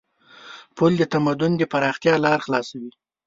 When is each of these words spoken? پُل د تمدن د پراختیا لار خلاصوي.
پُل 0.75 0.91
د 0.97 1.03
تمدن 1.13 1.51
د 1.57 1.61
پراختیا 1.71 2.13
لار 2.25 2.39
خلاصوي. 2.45 2.91